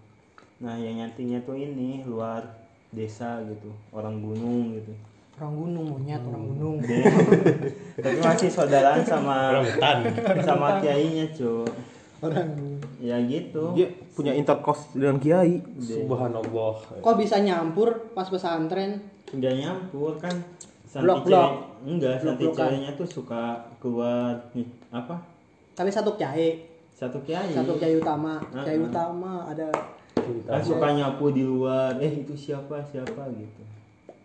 [0.63, 2.47] Nah yang nyantinya tuh ini luar
[2.95, 4.95] desa gitu orang gunung gitu.
[5.43, 6.79] Orang gunung monyet orang gunung.
[8.07, 10.07] tapi masih saudaraan sama hutan.
[10.47, 11.67] sama kiainya cuk.
[12.23, 13.75] Orang gunung ya gitu.
[13.75, 15.63] Dia punya intercourse dengan kiai.
[15.79, 17.03] Subhanallah.
[17.03, 19.03] Kok bisa nyampur pas pesantren?
[19.31, 20.35] Nggak nyampur kan.
[20.89, 21.51] Santri Blok-blok.
[21.53, 25.21] cewek enggak santri ceweknya tuh suka keluar nih, apa?
[25.77, 26.65] Tapi satu kiai.
[26.97, 27.53] Satu kiai.
[27.55, 28.41] Satu kiai utama.
[28.51, 29.69] Ah, kiai utama ada.
[30.49, 31.95] Kan suka nyapu di luar.
[32.03, 33.63] Eh itu siapa siapa gitu.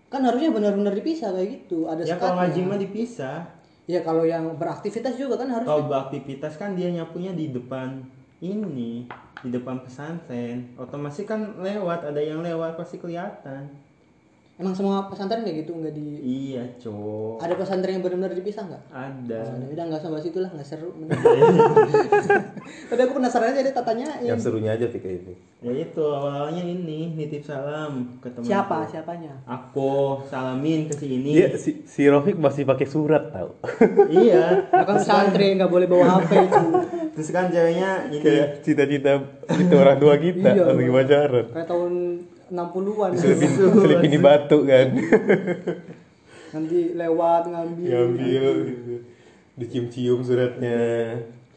[0.07, 1.86] Kan harusnya benar-benar dipisah kayak gitu.
[1.86, 3.38] Ada ya kalau ngaji mah dipisah.
[3.83, 7.99] Ya kalau yang beraktivitas juga kan harus kalau beraktivitas kan dia nyapunya di depan
[8.43, 9.08] ini
[9.39, 13.71] di depan pesantren otomatis kan lewat ada yang lewat pasti kelihatan.
[14.53, 18.84] Emang semua pesantren kayak gitu nggak di iya cowok ada pesantren yang benar-benar dipisah nggak?
[18.93, 19.41] Ada.
[19.49, 20.93] Oh, udah nggak usah bahas itu lah nggak seru
[22.93, 25.34] tapi aku penasaran aja deh tatanya yang serunya aja kayak itu
[25.65, 28.77] ya itu awalnya ini nitip salam ke teman siapa?
[28.86, 29.34] siapanya?
[29.49, 31.32] Aku salamin ke si ini.
[31.34, 33.58] Dia si, si Rofik masih pakai surat tau
[34.13, 34.69] iya.
[34.69, 36.65] Ya kan pesantren nggak boleh bawa hp itu
[37.13, 39.12] terus kan ceweknya ini kayak cita-cita
[39.54, 40.73] itu orang tua kita Iya.
[40.73, 41.45] lagi pacaran.
[41.54, 41.93] Kayak tahun
[42.49, 44.88] 60-an selipin selipin di batu kan.
[46.54, 47.89] Nanti lewat ngambil.
[47.89, 48.93] Ngambil gitu.
[49.54, 50.82] dicium-cium suratnya.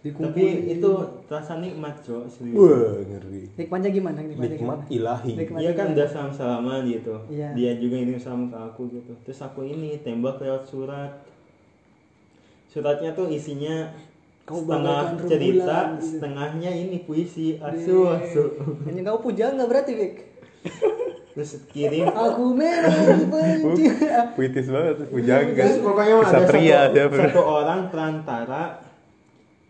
[0.06, 0.90] Tapi itu
[1.26, 3.50] rasa nikmat cok serius wah ngeri.
[3.58, 4.18] Nikmatnya gimana?
[4.22, 4.94] Nikmatnya nikmat gimana?
[4.94, 5.32] ilahi.
[5.34, 5.58] Nikmat.
[5.58, 7.14] dia kan udah salam salaman gitu.
[7.26, 7.48] Iya.
[7.58, 9.12] dia juga ini salam ke aku gitu.
[9.26, 11.12] Terus aku ini tembak lewat surat.
[12.70, 13.90] Suratnya tuh isinya
[14.46, 16.06] Kau setengah cerita gitu.
[16.06, 17.58] setengahnya ini puisi.
[17.58, 18.54] Asu asu.
[18.86, 20.14] Hanya kau puja nggak berarti Bek
[21.36, 22.06] terus kirim.
[22.08, 23.90] Aku memang benci
[24.38, 28.62] puitis banget pujangga Terus pokoknya mah ada Satria satu, satu orang perantara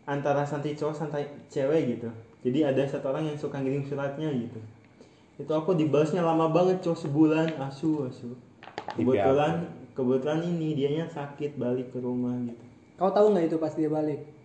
[0.07, 2.09] antara santri cowok santai cewek gitu.
[2.47, 4.61] Jadi ada satu orang yang suka ngirim suratnya gitu.
[5.41, 7.49] Itu aku dibalasnya lama banget cowok sebulan.
[7.59, 8.37] Asu asu.
[8.95, 12.65] Kebetulan kebetulan ini dianya sakit balik ke rumah gitu.
[13.01, 14.36] kau tahu nggak itu pas dia balik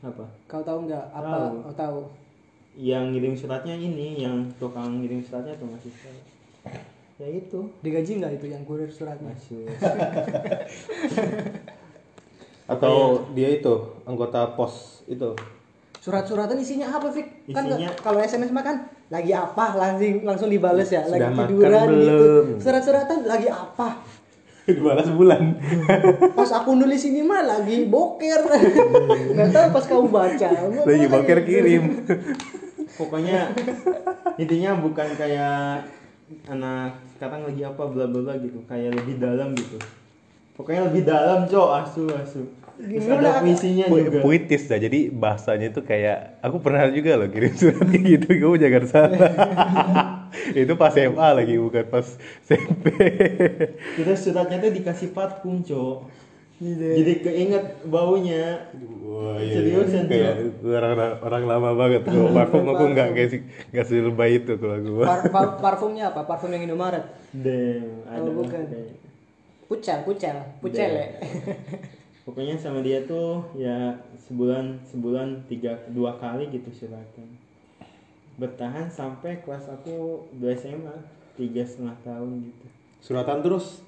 [0.00, 0.24] Apa?
[0.46, 1.56] kau tahu nggak apa Tahu.
[1.60, 1.98] kau tahu
[2.74, 5.90] Yang ngirim suratnya ini yang tukang ngirim suratnya tuh masih.
[7.16, 7.60] Ya itu.
[7.80, 9.66] digaji nggak itu yang kurir suratnya Asu.
[12.68, 12.94] atau
[13.32, 15.32] dia itu anggota pos itu
[15.98, 17.48] surat-suratan isinya apa Fik?
[17.50, 18.76] kan Isinya- kalau SMS mah kan
[19.08, 22.46] lagi apa langsung langsung dibales ya lagi Sudah makan tiduran gitu belum?
[22.60, 23.88] surat-suratan lagi apa
[24.68, 25.56] dibalas bulan.
[26.38, 28.40] Pas aku nulis ini mah lagi boker.
[29.32, 30.48] Nggak tahu pas kamu baca.
[30.84, 31.84] Lagi boker kirim.
[32.94, 33.52] Pokoknya
[34.36, 35.88] intinya bukan kayak
[36.46, 38.60] anak sekarang lagi apa bla bla bla gitu.
[38.64, 39.80] Kayak lebih dalam gitu.
[40.52, 41.68] Pokoknya lebih dalam cok.
[41.78, 42.42] Asu asu.
[42.78, 44.22] Terus ada puisinya Pu- juga.
[44.22, 44.78] puitis dah.
[44.78, 48.28] Jadi bahasanya itu kayak aku pernah juga loh kirim surat kayak gitu.
[48.38, 49.18] Kamu jangan salah
[50.52, 52.06] itu pas SMA lagi bukan pas
[52.44, 52.84] SMP
[53.96, 55.98] Kita suratnya tuh dikasih parfum, Cok.
[56.58, 58.66] Jadi keinget baunya.
[59.06, 63.30] Wah, Seriusan, kayak orang orang lama banget kalau parfum aku nggak kayak
[63.70, 66.26] nggak selebay itu kalau aku Par- par- parfumnya apa?
[66.26, 67.06] Parfum yang Indomaret.
[67.30, 68.62] Damn, ada Oh, lah bukan.
[69.70, 71.06] Pucel, pucel, pucel ya.
[72.26, 73.94] Pokoknya sama dia tuh ya
[74.28, 77.47] sebulan sebulan tiga dua kali gitu suratan.
[78.38, 80.96] Bertahan sampai kelas aku 2 SMA
[81.34, 82.66] tiga setengah tahun gitu.
[82.98, 83.86] suratan terus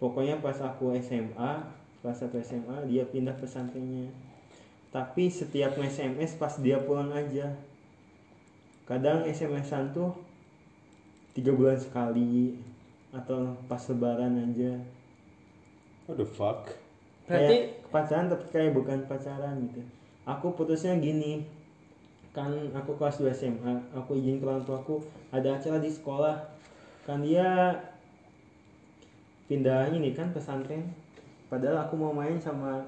[0.00, 1.52] Pokoknya pas aku SMA
[2.00, 4.08] kelas 1 SMA dia pindah pesantrennya.
[4.88, 7.52] Tapi setiap SMS pas dia pulang aja.
[8.88, 10.16] Kadang SMS-an tuh
[11.36, 12.56] tiga bulan sekali
[13.12, 14.80] atau pas lebaran aja.
[16.10, 16.74] what the fuck
[17.30, 19.86] Berarti kayak pacaran tapi kayak bukan pacaran gitu
[20.26, 21.46] aku putusnya gini
[22.30, 25.02] kan aku kelas 2 SMA aku izin ke orang tuaku
[25.34, 26.36] ada acara di sekolah
[27.02, 27.74] kan dia
[29.50, 30.94] pindah ini kan pesantren
[31.50, 32.86] padahal aku mau main sama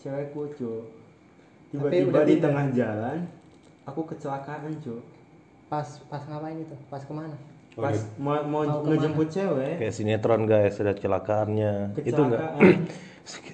[0.00, 2.44] cewekku Tapi tiba-tiba di pindah.
[2.48, 3.18] tengah jalan
[3.84, 5.04] aku kecelakaan cuy
[5.70, 6.74] pas pas ngapain itu?
[6.90, 7.36] Pas ke mana?
[7.78, 8.02] Oh, pas iya.
[8.18, 12.80] mau mau Mau ngejemput cewek kayak sinetron guys ada kecelakaannya itu enggak kecelakaan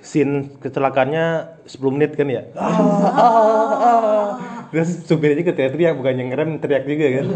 [0.06, 1.26] scene kecelakaannya
[1.66, 2.78] 10 menit kan ya Ah,
[3.18, 4.55] ah, ah.
[4.76, 7.26] Terus supirnya teriak-teriak bukan yang ngerem teriak juga kan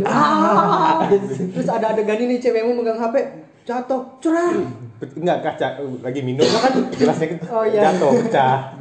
[1.50, 3.16] Terus ada adegan ini cewekmu megang HP,
[3.64, 4.68] jatuh, curang.
[5.00, 7.88] enggak kaca lagi minum kan gelasnya kan Oh, iya.
[7.88, 8.76] jatuh pecah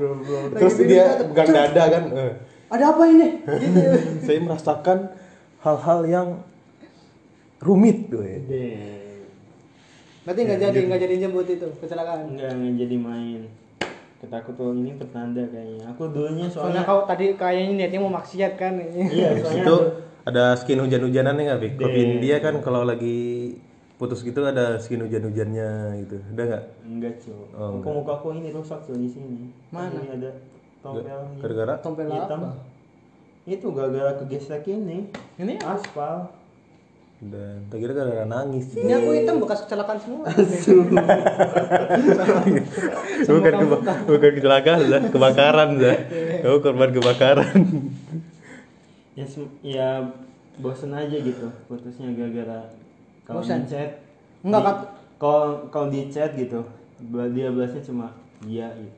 [0.52, 1.26] terus Lagi dia jatuh.
[1.32, 2.34] pegang dada kan eh.
[2.67, 3.28] Ada apa ini?
[3.39, 3.80] Gitu.
[4.19, 4.98] saya merasakan
[5.60, 6.28] hal-hal yang
[7.58, 8.38] rumit tuh ya.
[10.22, 12.36] Berarti nggak jadi nggak jadi jemput itu kecelakaan.
[12.36, 13.41] Enggak jadi main.
[14.20, 15.96] Ketakut ini pertanda kayaknya.
[15.96, 18.76] Aku dulunya Soalnya soalnya kau tadi kayaknya niatnya mau maksiat kan.
[18.76, 19.96] iya, soalnya itu ada-
[20.28, 21.60] ada skin hujan-hujanan nih nggak?
[21.80, 22.12] Kopi Damn.
[22.20, 23.56] India kan kalau lagi
[23.96, 25.70] putus gitu ada skin hujan-hujannya
[26.04, 26.20] gitu.
[26.36, 26.64] Ada nggak?
[26.84, 27.48] enggak, Cuk.
[27.56, 29.56] Oh, Muka muka aku ini rusak tuh di sini.
[29.72, 29.96] Mana?
[29.96, 30.32] Ini ada
[30.84, 31.20] tompel.
[31.40, 32.40] Gara-gara Tompel hitam.
[32.44, 32.52] apa?
[33.48, 35.08] Itu gara-gara kegesek ini.
[35.40, 36.28] Ini Aspal.
[37.20, 38.72] Dan tak kira gara-gara nangis.
[38.80, 40.32] ini aku hitam bekas kecelakaan semua.
[43.28, 45.02] bukan keba- bukan kecelakaan, Zah.
[45.12, 46.00] kebakaran, Zah.
[46.40, 47.60] Kamu korban kebakaran.
[49.20, 49.28] Ya,
[49.60, 49.90] ya
[50.64, 51.52] bosen aja gitu.
[51.68, 52.72] Putusnya gara-gara
[53.28, 54.00] kalau di chat.
[54.40, 54.78] Enggak, Kak.
[55.20, 56.64] Kalau kalau di chat gitu,
[57.36, 58.16] dia balasnya cuma
[58.48, 58.96] iya gitu.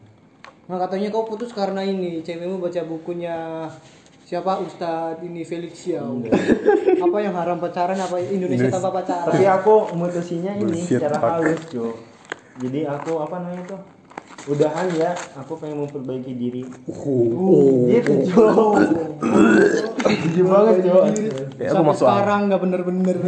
[0.69, 3.65] Nah katanya kau putus karena ini cewekmu baca bukunya
[4.31, 6.23] siapa Ustadz ini Felix Xiao.
[7.05, 9.27] apa yang haram pacaran apa Indonesia tanpa pacaran?
[9.27, 11.31] Tapi aku mutusinya ini Bullshit, secara fuck.
[11.35, 11.95] halus, Cuk.
[12.63, 13.81] Jadi aku apa namanya tuh?
[14.47, 16.63] Udahan ya, aku pengen memperbaiki diri.
[16.87, 18.79] Oh, Gitu, Cuk.
[20.23, 21.03] Jujur banget, Cuk.
[21.59, 23.17] Ya, aku Sampai masuk sekarang nggak bener-bener.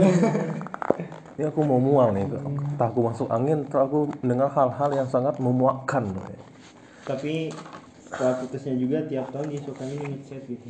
[1.33, 2.29] Ya aku mau mual nih.
[2.29, 6.13] Entah aku masuk angin, entah aku mendengar hal-hal yang sangat memuakkan.
[7.09, 7.49] Tapi
[8.13, 10.67] setelah putusnya juga tiap tahun dia suka ini ngechat gitu.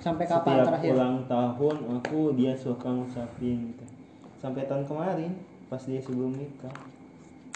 [0.00, 0.90] Sampai kapan Setiap terakhir?
[0.96, 3.84] ulang tahun aku dia suka ngucapin gitu.
[4.40, 5.30] Sampai tahun kemarin
[5.68, 6.72] pas dia sebelum nikah.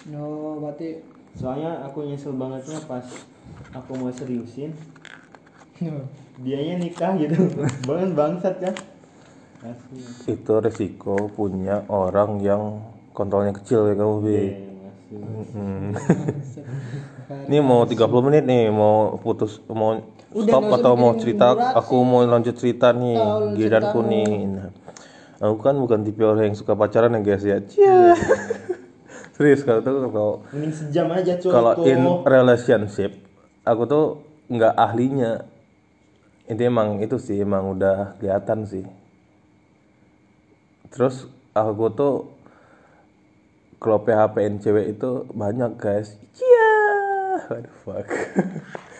[0.06, 1.02] No, berarti
[1.36, 3.04] Soalnya aku nyesel bangetnya pas
[3.76, 4.72] aku mau seriusin
[5.84, 6.08] no.
[6.40, 7.36] dianya nikah gitu
[7.88, 8.74] banget bangsat kan
[9.60, 10.00] asli
[10.32, 12.80] Itu resiko punya orang yang
[13.12, 14.32] kontrolnya kecil ya kamu, Bi.
[14.32, 14.65] Asli.
[15.06, 15.94] Hmm.
[17.46, 20.02] Ini mau 30 menit nih, mau putus, mau
[20.34, 21.54] Udah, stop atau mau cerita?
[21.54, 21.78] durasi.
[21.78, 23.14] Aku mau lanjut cerita nih,
[23.54, 24.30] giliranku nih.
[24.50, 24.68] Nah,
[25.38, 27.58] aku kan bukan tipe orang yang suka pacaran ya guys ya.
[27.62, 28.18] Cia.
[29.36, 33.12] Serius kalau tuh kalau mending sejam aja cuy kalau in relationship,
[33.62, 34.04] aku tuh
[34.50, 35.44] nggak ahlinya.
[36.48, 38.82] Itu emang itu sih emang udah kelihatan sih.
[40.90, 42.14] Terus aku tuh
[43.86, 46.18] kalau PHP-in cewek itu banyak guys.
[46.34, 46.70] Iya.
[47.46, 48.06] What the fuck.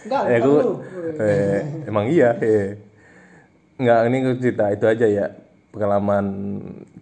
[0.06, 0.72] Enggak, Eh, aku, lu.
[1.18, 2.30] eh, emang iya.
[2.38, 2.78] Eh.
[3.76, 5.26] Nggak, ini aku cerita itu aja ya.
[5.68, 6.24] Pengalaman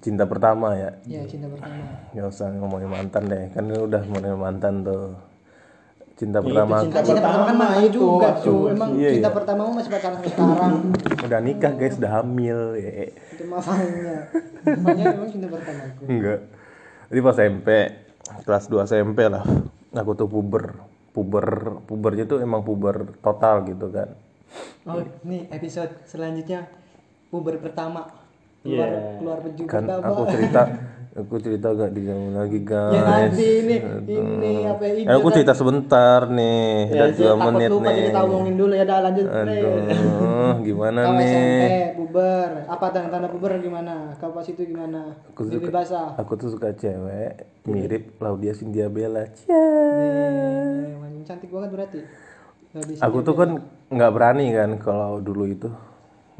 [0.01, 0.91] cinta pertama ya.
[1.05, 1.77] Ya cinta pertama.
[2.11, 3.45] Nggak usah ngomongin mantan deh.
[3.53, 5.13] Kan lu udah ngomongin mantan tuh.
[6.15, 8.71] Cinta Ya, itu pertama cinta cinta pertama kan pertama mantan itu, juga cuy.
[8.71, 9.37] Emang Iya, cinta iya.
[9.37, 10.73] pertamamu masih pacaran sampai sekarang.
[11.21, 12.59] udah nikah guys, udah hamil.
[12.75, 12.91] Ya.
[13.11, 13.45] Itu.
[13.45, 16.03] Makanya emang cinta pertamaku.
[16.09, 16.41] Enggak.
[17.09, 17.69] Jadi pas SMP,
[18.45, 19.45] kelas 2 SMP lah.
[19.95, 20.81] Aku tuh puber.
[21.15, 24.19] Puber, pubernya tuh emang puber total gitu kan.
[24.83, 26.67] Oh, nih episode selanjutnya
[27.31, 28.11] puber pertama.
[28.65, 29.21] Keluar Yeah.
[29.21, 30.09] keluar baju Kan pertama.
[30.09, 30.63] aku cerita
[31.15, 32.91] Aku cerita gak diganggu lagi guys.
[32.91, 37.71] Ya nanti ini ini apa ya, Eh, aku cerita sebentar nih, Ya, udah dua menit
[37.71, 37.95] lupa nih.
[37.95, 39.27] jadi kita omongin dulu ya dah lanjut.
[39.31, 39.75] Aduh,
[40.67, 41.31] gimana Kau nih?
[41.31, 42.49] SMP, puber.
[42.67, 44.11] Apa tanda-tanda puber gimana?
[44.19, 45.15] Kau pas itu gimana?
[45.31, 46.09] Aku Bibi suka, basah.
[46.19, 49.31] aku tuh suka cewek mirip Laudia Cynthia Bella.
[49.31, 49.55] Cia.
[49.55, 52.01] Eh, emang cantik banget berarti.
[52.99, 55.71] Aku tuh kan nggak berani kan kalau dulu itu,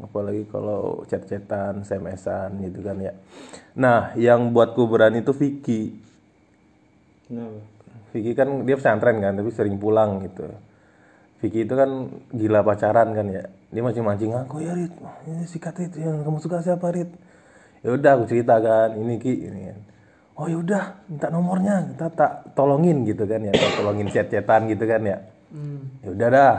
[0.01, 3.13] apalagi kalau chat-chatan, SMS-an gitu kan ya.
[3.79, 5.95] Nah, yang buatku berani tuh Vicky.
[7.27, 7.59] Kenapa?
[8.11, 10.47] Vicky kan dia pesantren kan, tapi sering pulang gitu.
[11.43, 13.43] Vicky itu kan gila pacaran kan ya.
[13.75, 14.93] Dia masih mancing aku ya Rit,
[15.27, 17.11] ini sikat itu yang kamu suka siapa Rit?
[17.83, 19.79] Ya udah aku cerita kan, ini Ki ini kan.
[20.35, 24.83] Oh ya udah, minta nomornya, kita tak tolongin gitu kan ya, tak tolongin chat-chatan gitu
[24.87, 25.17] kan ya.
[25.51, 25.79] Hmm.
[26.03, 26.55] Ya udah dah.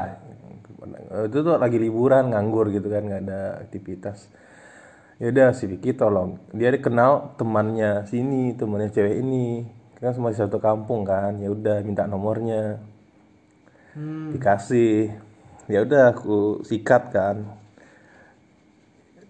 [1.26, 4.30] Itu tuh lagi liburan nganggur gitu kan, nggak ada aktivitas.
[5.16, 6.36] Ya udah si Vicky tolong.
[6.52, 9.64] Dia kenal temannya sini, temannya cewek ini.
[9.96, 11.40] Kan masih satu kampung kan.
[11.40, 12.76] Ya udah minta nomornya.
[13.96, 14.36] Hmm.
[14.36, 15.16] Dikasih.
[15.72, 17.48] Ya udah aku sikat kan.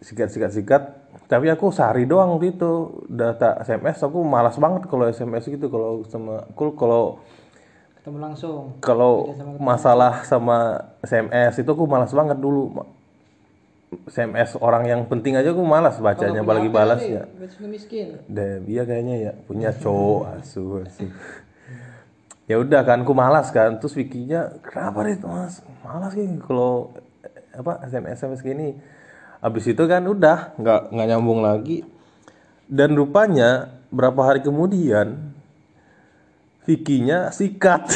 [0.03, 0.83] Sikat sikat sikat.
[1.31, 5.71] Tapi aku sehari doang waktu itu udah tak SMS aku malas banget kalau SMS gitu
[5.71, 7.23] kalau sama aku kalau
[8.07, 8.79] Ketemu langsung.
[8.79, 12.71] kalau masalah sama SMS itu aku malas banget dulu.
[14.07, 18.15] SMS orang yang penting aja aku malas bacanya apalagi balasnya Bacanya miskin.
[18.31, 21.11] deh dia kayaknya ya punya cowok asu asu.
[22.47, 23.75] Ya udah kan aku malas kan.
[23.83, 26.95] Terus Vicky-nya kenapa nih mas malas kayak kalau
[27.59, 28.79] apa SMS SMS gini.
[29.43, 31.83] Habis itu kan udah nggak nggak nyambung lagi.
[32.71, 35.35] Dan rupanya berapa hari kemudian
[36.67, 37.87] Vicky-nya sikat.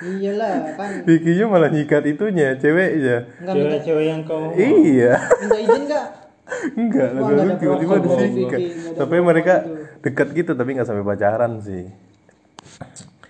[0.00, 1.04] Iyalah kan.
[1.04, 3.28] Vicky-nya malah nyikat itunya ceweknya.
[3.42, 5.14] Enggak minta Cewek-cewek yang kau iya.
[5.44, 6.06] Minta izin enggak?
[6.50, 9.70] enggak nggak ada tiba-tiba disikat ada tapi mereka gitu.
[10.02, 11.84] dekat gitu tapi nggak sampai pacaran sih.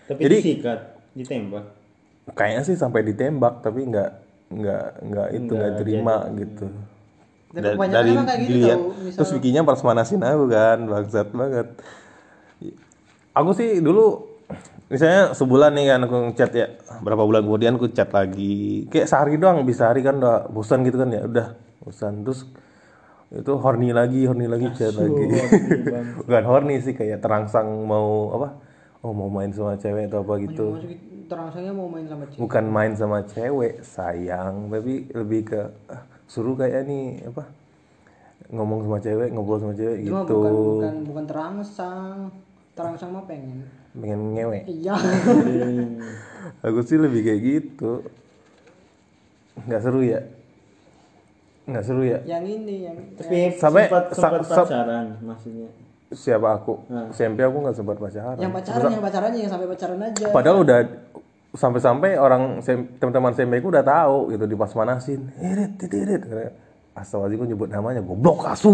[0.08, 0.78] Tapi Jadi- disikat,
[1.12, 1.64] ditembak.
[2.32, 4.10] kayaknya sih sampai ditembak tapi nggak
[4.50, 6.66] nggak nggak itu nggak terima gitu.
[7.50, 11.68] Tapi Da- dari gitu dilihat tau, misal- terus Vicky-nya pas manasin aku kan bangsat banget.
[13.36, 14.29] Aku sih dulu
[14.90, 16.66] misalnya sebulan nih kan aku chat ya
[17.00, 18.90] berapa bulan kemudian aku chat lagi.
[18.90, 21.54] Kayak sehari doang bisa hari kan udah bosan gitu kan ya udah
[21.86, 22.26] bosan.
[22.26, 22.50] Terus
[23.30, 25.24] itu horny lagi horny lagi chat lagi.
[26.26, 28.58] bukan horny sih kayak terangsang mau apa
[29.06, 30.66] oh mau main sama cewek atau apa gitu.
[30.74, 30.92] Maksud
[31.30, 32.40] terangsangnya mau main sama cewek.
[32.42, 34.74] bukan main sama cewek sayang.
[34.74, 37.46] Tapi lebih ke ah, suruh kayak nih apa
[38.50, 40.34] ngomong sama cewek ngobrol sama cewek Cuma gitu.
[40.34, 42.18] bukan bukan bukan terangsang.
[42.74, 43.79] Terangsang mah pengen.
[43.92, 44.94] Pengen ngewek Iya.
[46.64, 48.06] aku sih lebih kayak gitu.
[49.60, 50.20] Nggak seru ya?
[51.64, 52.18] Nggak seru ya?
[52.24, 55.68] Yang ini yang Tapi Sampai- sempat, sempat sa- pacaran maksudnya.
[56.10, 56.74] siapa aku?
[56.86, 57.06] Nah.
[57.10, 58.34] SMP aku nggak sempat pacaran.
[58.36, 60.26] Yang pacaran yang pacarannya yang sampai pacaran aja.
[60.30, 60.78] padahal udah
[61.50, 62.62] sampai-sampai orang
[62.94, 66.22] teman-teman SMP ku udah tahu gitu di pas manasin irit titirit
[67.00, 68.68] Astagfirullahaladzim gue nyebut namanya goblok asu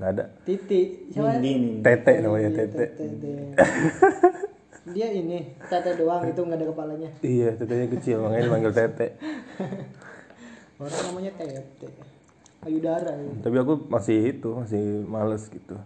[0.00, 1.12] nggak ada Titi.
[1.12, 1.44] Siapa?
[1.84, 2.84] Tete namanya tete.
[4.96, 7.10] Dia ini tete doang itu nggak ada kepalanya.
[7.20, 9.06] iya tetenya kecil makanya dipanggil tete
[10.80, 11.88] Orang namanya tete.
[12.60, 13.32] Payudara ya.
[13.40, 15.80] tapi aku masih itu masih males gitu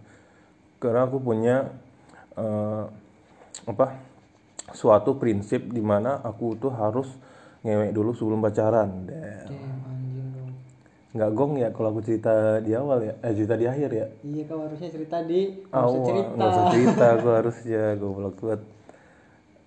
[0.75, 1.71] karena aku punya
[2.35, 2.83] eh,
[3.63, 3.95] apa
[4.75, 7.07] suatu prinsip di mana aku tuh harus
[7.63, 9.47] ngewek dulu sebelum pacaran Damn.
[9.47, 10.04] Damn.
[11.15, 14.07] Nggak gong ya kalau aku cerita di awal ya eh cerita di akhir ya?
[14.19, 16.31] Iya kau harusnya cerita di nggak usah awal cerita.
[16.35, 18.61] nggak usah cerita aku harus ya goblok banget.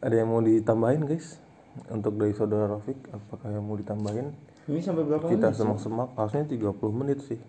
[0.04, 1.40] Ada yang mau ditambahin guys?
[1.88, 4.28] Untuk dari saudara Rafiq apakah yang mau ditambahin?
[4.68, 7.40] Ini sampai berapa kita semak-semak harusnya 30 menit sih.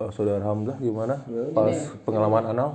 [0.00, 1.20] Eh, saudara Hamzah gimana?
[1.52, 2.70] Pas pengalaman anal?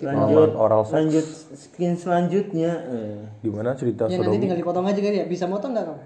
[0.00, 0.96] Pengalaman oral seks?
[0.96, 1.26] Lanjut.
[1.52, 2.72] Skin selanjutnya.
[2.88, 3.20] Eh.
[3.44, 5.26] gimana cerita Ya nanti tinggal dipotong aja kali ya.
[5.28, 5.98] Bisa motong nggak kau?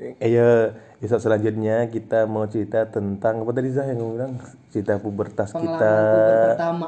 [0.00, 4.32] Eh, ya episode selanjutnya kita mau cerita tentang apa tadi Zah yang kamu bilang
[4.70, 6.86] cerita pubertas kita Pengalaman puber pertama.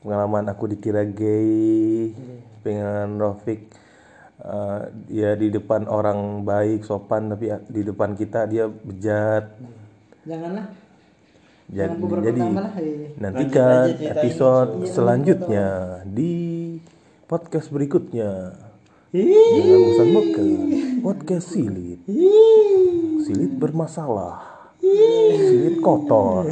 [0.00, 2.12] pengalaman aku dikira gay
[2.60, 3.68] pengen Rofik
[4.40, 9.44] eh, dia di depan orang baik sopan tapi di depan kita dia bejat
[10.24, 10.66] Janganlah.
[11.66, 12.72] jadi, Jangan jadi pertama lah.
[12.78, 13.12] eh.
[13.14, 15.66] nantikan episode selanjutnya
[16.02, 16.32] di
[17.26, 18.56] podcast berikutnya
[19.14, 20.58] bosan bosan
[20.98, 22.02] podcast silit.
[23.22, 24.42] Silit bermasalah.
[25.38, 26.50] Silit kotor.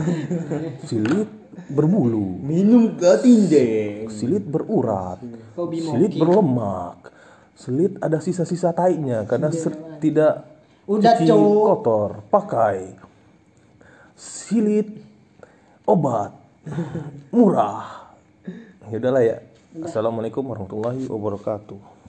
[0.87, 1.27] Silit
[1.67, 2.39] berbulu.
[2.39, 4.07] Minum gatinde.
[4.15, 5.19] silit berurat.
[5.59, 7.11] Silit berlemak.
[7.59, 10.47] Selit ada sisa-sisa tainya karena ser- tidak
[10.87, 11.35] Udah, cuci
[11.67, 12.23] kotor.
[12.31, 12.95] Pakai.
[14.15, 15.03] Silit
[15.83, 16.31] obat.
[17.35, 18.07] Murah.
[18.87, 19.43] Ya udahlah ya.
[19.83, 22.02] Assalamualaikum warahmatullahi wabarakatuh.